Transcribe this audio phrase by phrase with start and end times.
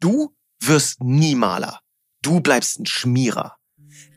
[0.00, 0.30] Du
[0.60, 1.80] wirst nie Maler.
[2.22, 3.56] Du bleibst ein Schmierer.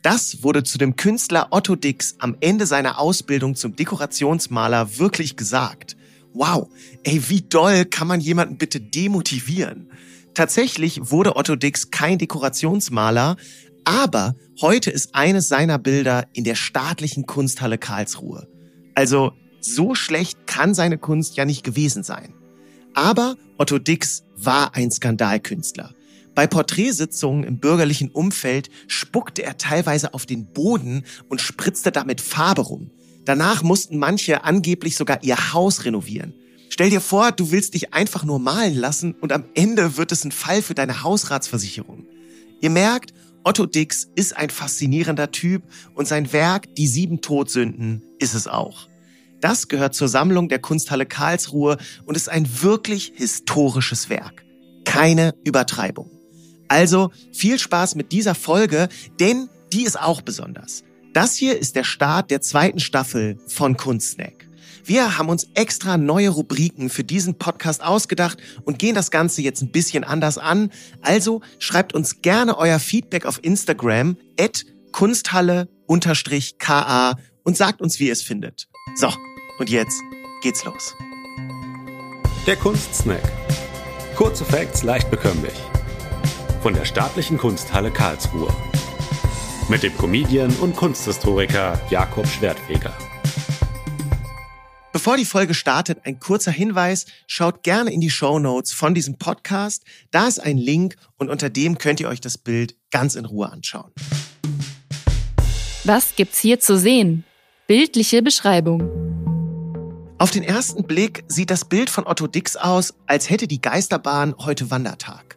[0.02, 5.96] Das wurde zu dem Künstler Otto Dix am Ende seiner Ausbildung zum Dekorationsmaler wirklich gesagt.
[6.34, 6.68] Wow,
[7.02, 9.90] ey, wie doll kann man jemanden bitte demotivieren?
[10.34, 13.36] Tatsächlich wurde Otto Dix kein Dekorationsmaler,
[13.84, 18.46] aber heute ist eines seiner Bilder in der staatlichen Kunsthalle Karlsruhe.
[18.94, 22.34] Also so schlecht kann seine Kunst ja nicht gewesen sein.
[22.94, 25.94] Aber Otto Dix war ein Skandalkünstler.
[26.34, 32.62] Bei Porträtsitzungen im bürgerlichen Umfeld spuckte er teilweise auf den Boden und spritzte damit Farbe
[32.62, 32.90] rum.
[33.24, 36.34] Danach mussten manche angeblich sogar ihr Haus renovieren.
[36.70, 40.24] Stell dir vor, du willst dich einfach nur malen lassen und am Ende wird es
[40.24, 42.06] ein Fall für deine Hausratsversicherung.
[42.60, 43.12] Ihr merkt,
[43.44, 48.88] Otto Dix ist ein faszinierender Typ und sein Werk Die sieben Todsünden ist es auch.
[49.42, 54.44] Das gehört zur Sammlung der Kunsthalle Karlsruhe und ist ein wirklich historisches Werk.
[54.84, 56.10] Keine Übertreibung.
[56.68, 58.88] Also viel Spaß mit dieser Folge,
[59.20, 60.84] denn die ist auch besonders.
[61.12, 64.46] Das hier ist der Start der zweiten Staffel von Kunstsnack.
[64.84, 69.60] Wir haben uns extra neue Rubriken für diesen Podcast ausgedacht und gehen das Ganze jetzt
[69.60, 70.70] ein bisschen anders an.
[71.00, 78.12] Also schreibt uns gerne euer Feedback auf Instagram at kunsthalle-ka und sagt uns, wie ihr
[78.12, 78.68] es findet.
[78.94, 79.08] So,
[79.58, 80.02] und jetzt
[80.42, 80.94] geht's los.
[82.46, 83.22] Der Kunstsnack.
[84.16, 85.54] Kurze Facts leicht bekömmlich
[86.62, 88.48] von der Staatlichen Kunsthalle Karlsruhe.
[89.68, 92.96] Mit dem Comedian und Kunsthistoriker Jakob Schwertfeger.
[94.92, 97.06] Bevor die Folge startet, ein kurzer Hinweis.
[97.26, 99.84] Schaut gerne in die Show Notes von diesem Podcast.
[100.12, 103.50] Da ist ein Link und unter dem könnt ihr euch das Bild ganz in Ruhe
[103.50, 103.90] anschauen.
[105.84, 107.24] Was gibt's hier zu sehen?
[107.66, 109.11] Bildliche Beschreibung.
[110.22, 114.36] Auf den ersten Blick sieht das Bild von Otto Dix aus, als hätte die Geisterbahn
[114.38, 115.36] heute Wandertag.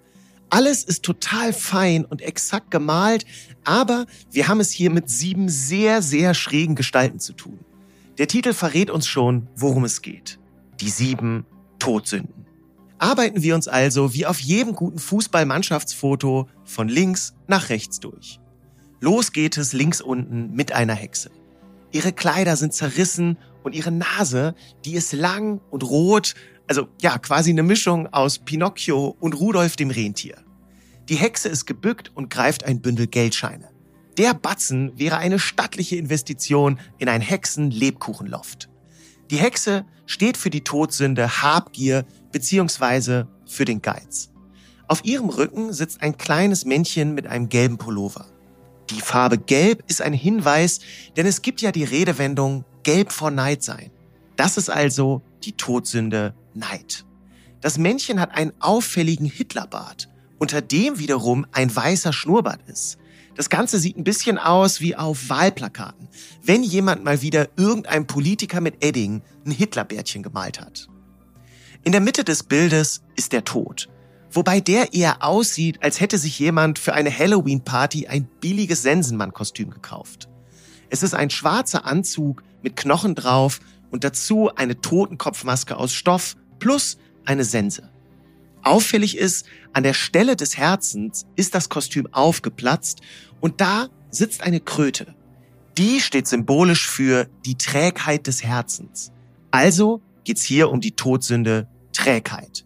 [0.51, 3.25] Alles ist total fein und exakt gemalt,
[3.63, 7.57] aber wir haben es hier mit sieben sehr, sehr schrägen Gestalten zu tun.
[8.19, 10.37] Der Titel verrät uns schon, worum es geht.
[10.79, 11.47] Die sieben
[11.79, 12.45] Todsünden.
[12.99, 18.39] Arbeiten wir uns also wie auf jedem guten Fußballmannschaftsfoto von links nach rechts durch.
[18.99, 21.31] Los geht es links unten mit einer Hexe.
[21.91, 24.55] Ihre Kleider sind zerrissen und ihre Nase,
[24.85, 26.35] die ist lang und rot
[26.67, 30.37] also ja, quasi eine Mischung aus Pinocchio und Rudolf dem Rentier.
[31.09, 33.69] Die Hexe ist gebückt und greift ein Bündel Geldscheine.
[34.17, 38.69] Der Batzen wäre eine stattliche Investition in ein Hexen-Lebkuchenloft.
[39.29, 43.25] Die Hexe steht für die Todsünde Habgier bzw.
[43.45, 44.31] für den Geiz.
[44.87, 48.27] Auf ihrem Rücken sitzt ein kleines Männchen mit einem gelben Pullover.
[48.91, 50.79] Die Farbe Gelb ist ein Hinweis,
[51.17, 53.91] denn es gibt ja die Redewendung Gelb vor Neid sein.
[54.37, 57.03] Das ist also die Todsünde Neid.
[57.59, 60.07] Das Männchen hat einen auffälligen Hitlerbart,
[60.37, 62.97] unter dem wiederum ein weißer Schnurrbart ist.
[63.35, 66.07] Das Ganze sieht ein bisschen aus wie auf Wahlplakaten,
[66.43, 70.87] wenn jemand mal wieder irgendein Politiker mit Edding ein Hitlerbärtchen gemalt hat.
[71.83, 73.89] In der Mitte des Bildes ist der Tod,
[74.31, 80.29] wobei der eher aussieht, als hätte sich jemand für eine Halloween-Party ein billiges Sensenmann-Kostüm gekauft.
[80.89, 83.59] Es ist ein schwarzer Anzug mit Knochen drauf
[83.91, 87.89] und dazu eine Totenkopfmaske aus Stoff plus eine Sense.
[88.63, 93.01] Auffällig ist, an der Stelle des Herzens ist das Kostüm aufgeplatzt
[93.39, 95.13] und da sitzt eine Kröte.
[95.77, 99.11] Die steht symbolisch für die Trägheit des Herzens.
[99.51, 102.65] Also geht's hier um die Todsünde Trägheit.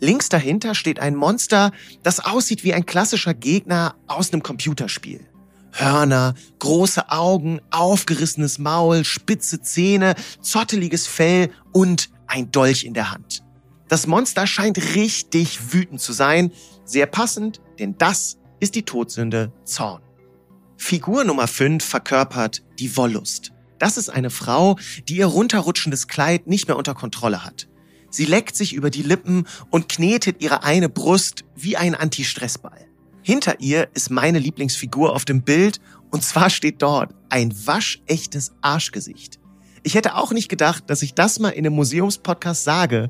[0.00, 1.72] Links dahinter steht ein Monster,
[2.02, 5.29] das aussieht wie ein klassischer Gegner aus einem Computerspiel.
[5.72, 13.42] Hörner, große Augen, aufgerissenes Maul, spitze Zähne, zotteliges Fell und ein Dolch in der Hand.
[13.88, 16.52] Das Monster scheint richtig wütend zu sein.
[16.84, 20.02] Sehr passend, denn das ist die Todsünde Zorn.
[20.76, 23.52] Figur Nummer 5 verkörpert die Wollust.
[23.78, 27.68] Das ist eine Frau, die ihr runterrutschendes Kleid nicht mehr unter Kontrolle hat.
[28.10, 32.89] Sie leckt sich über die Lippen und knetet ihre eine Brust wie ein Anti-Stressball.
[33.30, 35.80] Hinter ihr ist meine Lieblingsfigur auf dem Bild
[36.10, 39.38] und zwar steht dort ein waschechtes Arschgesicht.
[39.84, 43.08] Ich hätte auch nicht gedacht, dass ich das mal in einem Museumspodcast sage,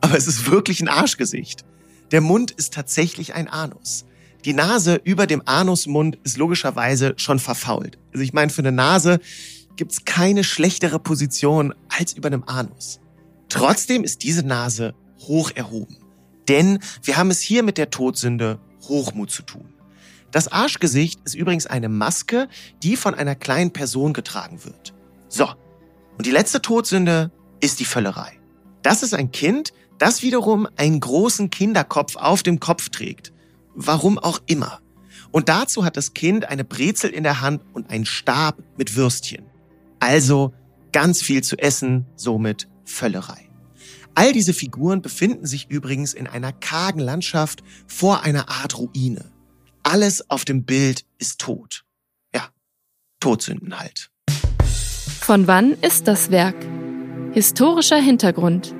[0.00, 1.64] aber es ist wirklich ein Arschgesicht.
[2.12, 4.04] Der Mund ist tatsächlich ein Anus.
[4.44, 7.98] Die Nase über dem Anusmund ist logischerweise schon verfault.
[8.12, 9.18] Also ich meine, für eine Nase
[9.74, 13.00] gibt's keine schlechtere Position als über einem Anus.
[13.48, 15.96] Trotzdem ist diese Nase hoch erhoben.
[16.46, 19.74] Denn wir haben es hier mit der Todsünde Hochmut zu tun.
[20.30, 22.48] Das Arschgesicht ist übrigens eine Maske,
[22.82, 24.94] die von einer kleinen Person getragen wird.
[25.28, 25.48] So.
[26.18, 27.30] Und die letzte Todsünde
[27.60, 28.32] ist die Völlerei.
[28.82, 33.32] Das ist ein Kind, das wiederum einen großen Kinderkopf auf dem Kopf trägt.
[33.74, 34.80] Warum auch immer.
[35.32, 39.44] Und dazu hat das Kind eine Brezel in der Hand und einen Stab mit Würstchen.
[40.00, 40.52] Also
[40.92, 43.45] ganz viel zu essen, somit Völlerei.
[44.16, 49.30] All diese Figuren befinden sich übrigens in einer kargen Landschaft vor einer Art Ruine.
[49.82, 51.84] Alles auf dem Bild ist tot.
[52.34, 52.48] Ja,
[53.20, 54.10] Todsünden halt.
[55.20, 56.56] Von wann ist das Werk?
[57.34, 58.74] Historischer Hintergrund.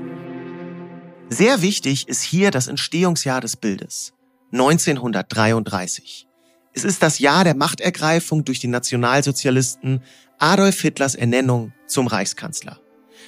[1.29, 4.15] Sehr wichtig ist hier das Entstehungsjahr des Bildes.
[4.53, 6.27] 1933.
[6.73, 10.01] Es ist das Jahr der Machtergreifung durch die Nationalsozialisten
[10.39, 12.81] Adolf Hitlers Ernennung zum Reichskanzler.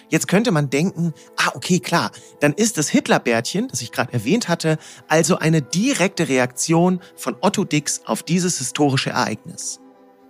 [0.08, 2.10] Jetzt könnte man denken, ah, okay, klar,
[2.40, 4.78] dann ist das Hitlerbärtchen, das ich gerade erwähnt hatte,
[5.08, 9.80] also eine direkte Reaktion von Otto Dix auf dieses historische Ereignis.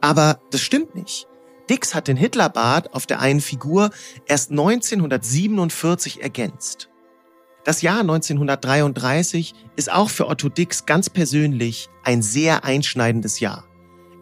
[0.01, 1.27] Aber das stimmt nicht.
[1.69, 3.91] Dix hat den Hitlerbart auf der einen Figur
[4.27, 6.89] erst 1947 ergänzt.
[7.65, 13.65] Das Jahr 1933 ist auch für Otto Dix ganz persönlich ein sehr einschneidendes Jahr.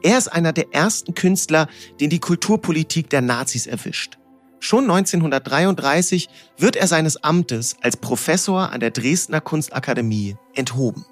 [0.02, 1.68] Er ist einer der ersten Künstler,
[2.00, 4.18] den die Kulturpolitik der Nazis erwischt.
[4.58, 11.04] Schon 1933 wird er seines Amtes als Professor an der Dresdner Kunstakademie enthoben.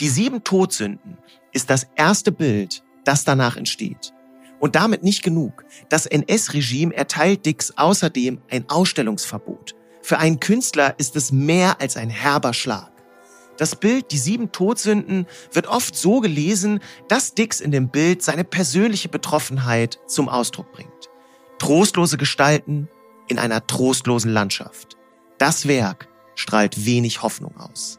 [0.00, 1.18] Die sieben Todsünden
[1.52, 4.12] ist das erste Bild, das danach entsteht.
[4.60, 5.64] Und damit nicht genug.
[5.88, 9.74] Das NS-Regime erteilt Dix außerdem ein Ausstellungsverbot.
[10.02, 12.90] Für einen Künstler ist es mehr als ein herber Schlag.
[13.56, 18.44] Das Bild Die sieben Todsünden wird oft so gelesen, dass Dix in dem Bild seine
[18.44, 20.93] persönliche Betroffenheit zum Ausdruck bringt.
[21.58, 22.88] Trostlose Gestalten
[23.28, 24.96] in einer trostlosen Landschaft.
[25.38, 27.98] Das Werk strahlt wenig Hoffnung aus.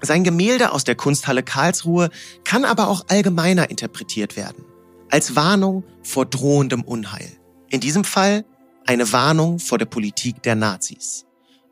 [0.00, 2.10] Sein Gemälde aus der Kunsthalle Karlsruhe
[2.44, 4.64] kann aber auch allgemeiner interpretiert werden.
[5.10, 7.38] Als Warnung vor drohendem Unheil.
[7.70, 8.44] In diesem Fall
[8.84, 11.24] eine Warnung vor der Politik der Nazis.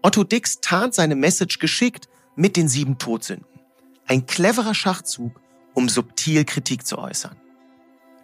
[0.02, 3.46] Otto Dix tarnt seine Message geschickt mit den sieben Todsünden.
[4.06, 5.40] Ein cleverer Schachzug,
[5.74, 7.36] um subtil Kritik zu äußern.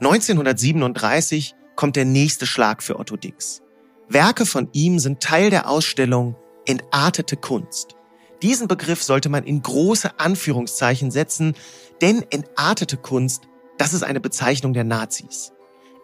[0.00, 3.62] 1937 kommt der nächste Schlag für Otto Dix.
[4.08, 6.36] Werke von ihm sind Teil der Ausstellung
[6.66, 7.94] Entartete Kunst.
[8.42, 11.54] Diesen Begriff sollte man in große Anführungszeichen setzen,
[12.00, 15.52] denn entartete Kunst, das ist eine Bezeichnung der Nazis.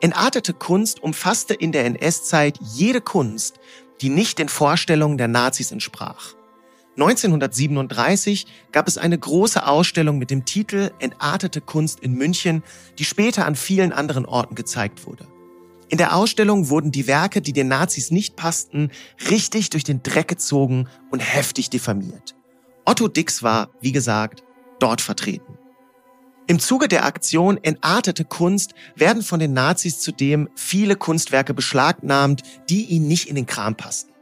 [0.00, 3.60] Entartete Kunst umfasste in der NS-Zeit jede Kunst,
[4.00, 6.34] die nicht den Vorstellungen der Nazis entsprach.
[6.96, 12.62] 1937 gab es eine große Ausstellung mit dem Titel Entartete Kunst in München,
[12.98, 15.26] die später an vielen anderen Orten gezeigt wurde.
[15.92, 18.90] In der Ausstellung wurden die Werke, die den Nazis nicht passten,
[19.28, 22.34] richtig durch den Dreck gezogen und heftig diffamiert.
[22.86, 24.42] Otto Dix war, wie gesagt,
[24.78, 25.58] dort vertreten.
[26.46, 32.40] Im Zuge der Aktion Entartete Kunst werden von den Nazis zudem viele Kunstwerke beschlagnahmt,
[32.70, 34.14] die ihnen nicht in den Kram passten.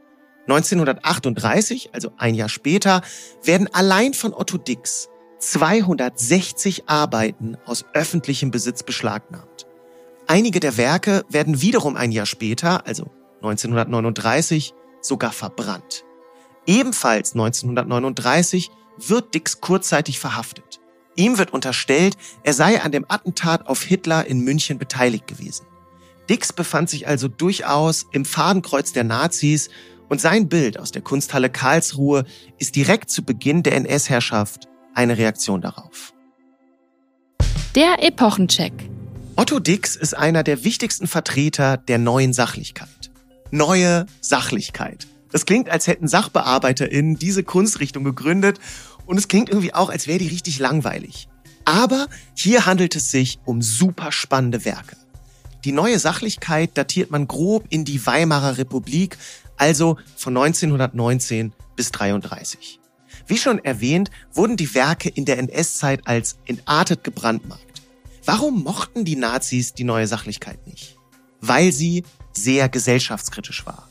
[0.49, 3.01] 1938, also ein Jahr später,
[3.45, 5.07] werden allein von Otto Dix
[5.39, 9.70] 260 Arbeiten aus öffentlichem Besitz beschlagnahmt.
[10.31, 13.11] Einige der Werke werden wiederum ein Jahr später, also
[13.41, 16.05] 1939, sogar verbrannt.
[16.65, 20.79] Ebenfalls 1939 wird Dix kurzzeitig verhaftet.
[21.17, 25.65] Ihm wird unterstellt, er sei an dem Attentat auf Hitler in München beteiligt gewesen.
[26.29, 29.69] Dix befand sich also durchaus im Fadenkreuz der Nazis
[30.07, 32.23] und sein Bild aus der Kunsthalle Karlsruhe
[32.57, 36.13] ist direkt zu Beginn der NS-Herrschaft eine Reaktion darauf.
[37.75, 38.90] Der Epochencheck.
[39.37, 43.11] Otto Dix ist einer der wichtigsten Vertreter der neuen Sachlichkeit.
[43.49, 45.07] Neue Sachlichkeit.
[45.31, 48.59] Das klingt, als hätten SachbearbeiterInnen diese Kunstrichtung gegründet
[49.05, 51.29] und es klingt irgendwie auch, als wäre die richtig langweilig.
[51.63, 54.97] Aber hier handelt es sich um super spannende Werke.
[55.63, 59.17] Die neue Sachlichkeit datiert man grob in die Weimarer Republik,
[59.55, 62.79] also von 1919 bis 33.
[63.27, 67.70] Wie schon erwähnt, wurden die Werke in der NS-Zeit als entartet gebrandmarkt.
[68.25, 70.95] Warum mochten die Nazis die neue Sachlichkeit nicht?
[71.39, 73.87] Weil sie sehr gesellschaftskritisch war.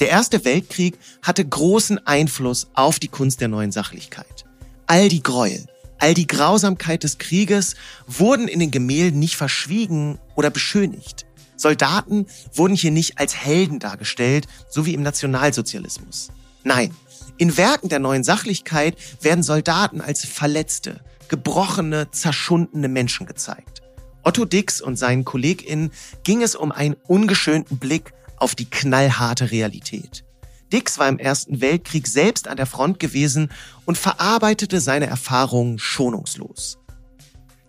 [0.00, 4.44] Der Erste Weltkrieg hatte großen Einfluss auf die Kunst der neuen Sachlichkeit.
[4.86, 5.66] All die Gräuel,
[5.98, 7.76] all die Grausamkeit des Krieges
[8.08, 11.26] wurden in den Gemälden nicht verschwiegen oder beschönigt.
[11.56, 16.30] Soldaten wurden hier nicht als Helden dargestellt, so wie im Nationalsozialismus.
[16.64, 16.92] Nein,
[17.36, 21.00] in Werken der neuen Sachlichkeit werden Soldaten als verletzte,
[21.30, 23.80] gebrochene, zerschundene Menschen gezeigt.
[24.22, 25.92] Otto Dix und seinen KollegInnen
[26.24, 30.24] ging es um einen ungeschönten Blick auf die knallharte Realität.
[30.72, 33.50] Dix war im Ersten Weltkrieg selbst an der Front gewesen
[33.86, 36.78] und verarbeitete seine Erfahrungen schonungslos.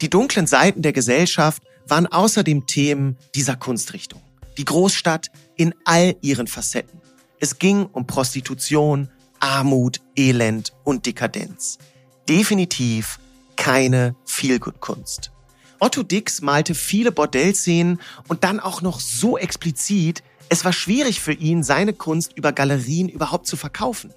[0.02, 4.22] Die dunklen Seiten der Gesellschaft waren außerdem Themen dieser Kunstrichtung.
[4.58, 7.00] Die Großstadt in all ihren Facetten.
[7.40, 11.78] Es ging um Prostitution, Armut, Elend und Dekadenz.
[12.28, 13.20] Definitiv
[13.56, 15.32] keine Feelgood-Kunst.
[15.80, 21.34] Otto Dix malte viele Bordellszenen und dann auch noch so explizit, es war schwierig für
[21.34, 24.14] ihn, seine Kunst über Galerien überhaupt zu verkaufen.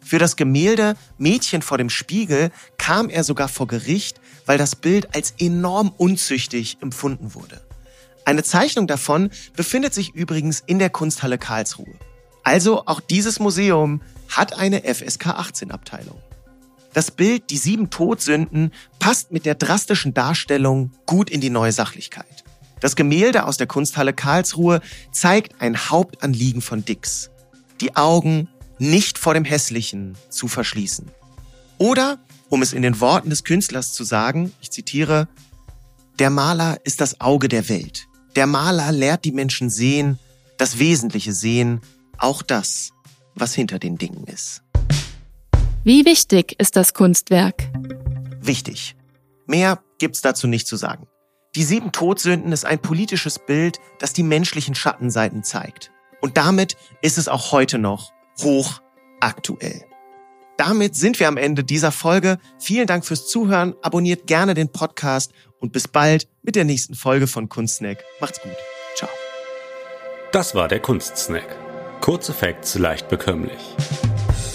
[0.00, 5.14] Für das Gemälde Mädchen vor dem Spiegel kam er sogar vor Gericht, weil das Bild
[5.14, 7.60] als enorm unzüchtig empfunden wurde.
[8.24, 11.94] Eine Zeichnung davon befindet sich übrigens in der Kunsthalle Karlsruhe.
[12.44, 16.20] Also auch dieses Museum hat eine FSK 18 Abteilung.
[16.92, 22.44] Das Bild Die sieben Todsünden passt mit der drastischen Darstellung gut in die neue Sachlichkeit.
[22.80, 24.80] Das Gemälde aus der Kunsthalle Karlsruhe
[25.12, 27.30] zeigt ein Hauptanliegen von Dix.
[27.80, 31.08] Die Augen nicht vor dem Hässlichen zu verschließen.
[31.78, 32.18] Oder,
[32.48, 35.28] um es in den Worten des Künstlers zu sagen, ich zitiere,
[36.18, 38.06] der Maler ist das Auge der Welt.
[38.36, 40.18] Der Maler lehrt die Menschen sehen,
[40.58, 41.80] das Wesentliche sehen,
[42.18, 42.90] auch das,
[43.34, 44.62] was hinter den Dingen ist.
[45.84, 47.68] Wie wichtig ist das Kunstwerk?
[48.40, 48.94] Wichtig.
[49.46, 51.08] Mehr gibt's dazu nicht zu sagen.
[51.56, 55.90] Die sieben Todsünden ist ein politisches Bild, das die menschlichen Schattenseiten zeigt.
[56.20, 58.12] Und damit ist es auch heute noch
[58.42, 58.80] hoch
[59.18, 59.82] aktuell.
[60.56, 62.38] Damit sind wir am Ende dieser Folge.
[62.60, 63.74] Vielen Dank fürs Zuhören.
[63.82, 68.04] Abonniert gerne den Podcast und bis bald mit der nächsten Folge von Kunstsnack.
[68.20, 68.56] Macht's gut.
[68.94, 69.10] Ciao.
[70.30, 71.56] Das war der Kunstsnack.
[72.00, 73.58] Kurze Facts leicht bekömmlich